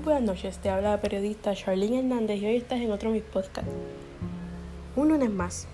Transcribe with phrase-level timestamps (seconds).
[0.00, 3.16] Muy buenas noches, te habla la periodista Charlene Hernández y hoy estás en otro de
[3.16, 3.70] mis podcasts.
[4.96, 5.66] Un lunes más.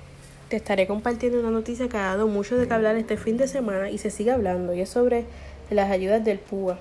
[0.49, 3.47] Te estaré compartiendo una noticia que ha dado mucho de qué hablar este fin de
[3.47, 5.27] semana y se sigue hablando y es sobre
[5.71, 6.77] las ayudas del PUA.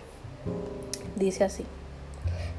[1.18, 1.66] Dice así.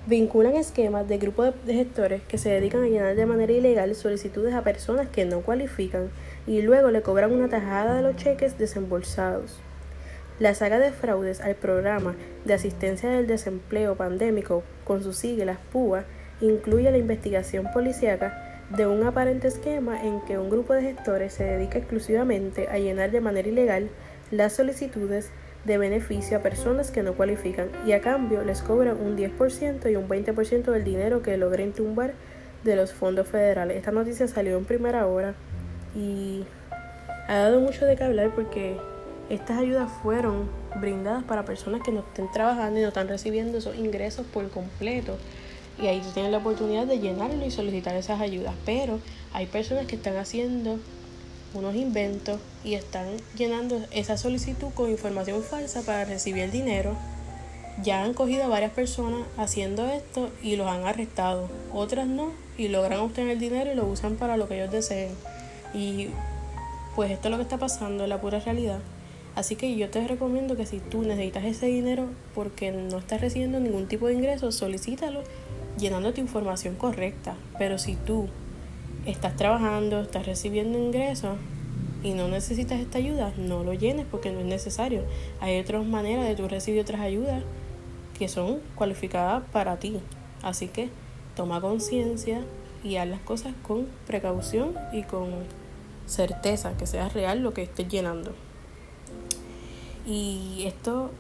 [0.07, 4.55] Vinculan esquemas de grupos de gestores que se dedican a llenar de manera ilegal solicitudes
[4.55, 6.11] a personas que no cualifican
[6.47, 9.59] y luego le cobran una tajada de los cheques desembolsados.
[10.39, 12.15] La saga de fraudes al programa
[12.45, 16.05] de asistencia del desempleo pandémico, con sus siglas PUA,
[16.41, 21.45] incluye la investigación policíaca de un aparente esquema en que un grupo de gestores se
[21.45, 23.91] dedica exclusivamente a llenar de manera ilegal
[24.31, 25.31] las solicitudes
[25.65, 29.97] de beneficio a personas que no cualifican y a cambio les cobran un 10% y
[29.97, 32.15] un 20% del dinero que logren tumbar
[32.65, 33.77] de los fondos federales.
[33.77, 35.35] Esta noticia salió en primera hora
[35.95, 36.45] y
[37.29, 38.77] ha dado mucho de qué hablar porque
[39.29, 40.49] estas ayudas fueron
[40.81, 45.17] brindadas para personas que no estén trabajando y no están recibiendo esos ingresos por completo.
[45.81, 48.55] Y ahí tú tienes la oportunidad de llenarlo y solicitar esas ayudas.
[48.65, 49.01] Pero
[49.33, 50.79] hay personas que están haciendo
[51.55, 56.97] unos inventos y están llenando esa solicitud con información falsa para recibir el dinero.
[57.83, 61.51] Ya han cogido a varias personas haciendo esto y los han arrestado.
[61.75, 65.11] Otras no y logran obtener el dinero y lo usan para lo que ellos deseen.
[65.75, 66.09] Y
[66.95, 68.79] pues esto es lo que está pasando, en la pura realidad.
[69.37, 73.61] Así que yo te recomiendo que si tú necesitas ese dinero porque no estás recibiendo
[73.61, 75.23] ningún tipo de ingreso, solicítalo
[75.79, 77.37] llenando tu información correcta.
[77.59, 78.29] Pero si tú
[79.05, 81.37] estás trabajando, estás recibiendo ingresos
[82.03, 85.03] y no necesitas esta ayuda, no lo llenes porque no es necesario.
[85.41, 87.43] Hay otras maneras de tú recibir otras ayudas
[88.19, 89.99] que son cualificadas para ti.
[90.43, 90.89] Así que
[91.35, 92.41] toma conciencia
[92.83, 95.29] y haz las cosas con precaución y con
[96.07, 98.33] certeza, que sea real lo que estés llenando.
[100.07, 101.11] Y esto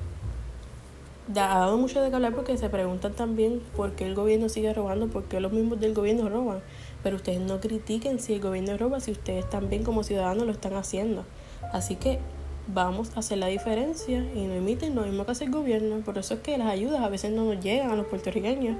[1.30, 4.72] ha dado mucho de qué hablar porque se preguntan también por qué el gobierno sigue
[4.72, 6.60] robando, por qué los mismos del gobierno roban.
[7.02, 10.74] Pero ustedes no critiquen si el gobierno roba, si ustedes también como ciudadanos lo están
[10.74, 11.24] haciendo.
[11.72, 12.20] Así que
[12.68, 15.98] vamos a hacer la diferencia y no imiten lo mismo que hace el gobierno.
[16.04, 18.76] Por eso es que las ayudas a veces no nos llegan a los puertorriqueños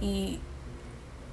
[0.00, 0.40] y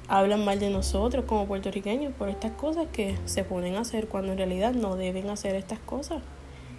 [0.07, 4.33] hablan mal de nosotros como puertorriqueños por estas cosas que se ponen a hacer cuando
[4.33, 6.21] en realidad no deben hacer estas cosas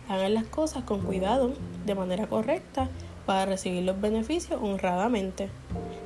[0.08, 1.52] hagan las cosas con cuidado,
[1.86, 2.88] de manera correcta,
[3.26, 5.48] para recibir los beneficios honradamente.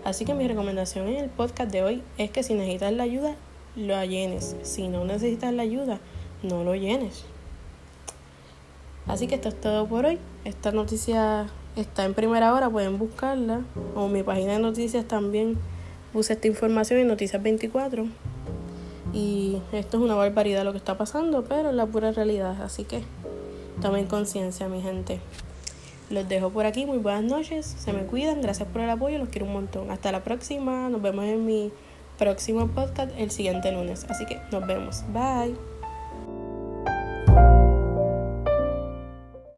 [0.05, 3.35] Así que mi recomendación en el podcast de hoy es que si necesitas la ayuda,
[3.75, 4.57] lo llenes.
[4.63, 5.99] Si no necesitas la ayuda,
[6.43, 7.25] no lo llenes.
[9.07, 10.19] Así que esto es todo por hoy.
[10.45, 11.47] Esta noticia
[11.77, 13.61] está en primera hora, pueden buscarla.
[13.95, 15.59] O mi página de noticias también
[16.13, 18.07] puse esta información en Noticias 24.
[19.13, 22.61] Y esto es una barbaridad lo que está pasando, pero es la pura realidad.
[22.63, 23.03] Así que
[23.81, 25.21] Tomen conciencia, mi gente.
[26.11, 26.87] Los dejo por aquí.
[26.87, 27.67] Muy buenas noches.
[27.67, 28.41] Se me cuidan.
[28.41, 29.19] Gracias por el apoyo.
[29.19, 29.91] Los quiero un montón.
[29.91, 30.89] Hasta la próxima.
[30.89, 31.73] Nos vemos en mi
[32.19, 34.07] próximo podcast el siguiente lunes.
[34.09, 35.05] Así que nos vemos.
[35.13, 35.76] Bye.